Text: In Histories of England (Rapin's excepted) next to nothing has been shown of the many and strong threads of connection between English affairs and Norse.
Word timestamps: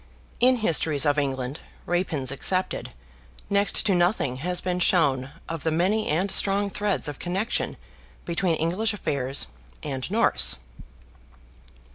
In 0.39 0.55
Histories 0.55 1.05
of 1.05 1.19
England 1.19 1.59
(Rapin's 1.85 2.31
excepted) 2.31 2.91
next 3.51 3.85
to 3.85 3.93
nothing 3.93 4.37
has 4.37 4.59
been 4.59 4.79
shown 4.79 5.29
of 5.47 5.61
the 5.61 5.69
many 5.69 6.07
and 6.07 6.31
strong 6.31 6.71
threads 6.71 7.07
of 7.07 7.19
connection 7.19 7.77
between 8.25 8.55
English 8.55 8.95
affairs 8.95 9.45
and 9.83 10.09
Norse. 10.09 10.55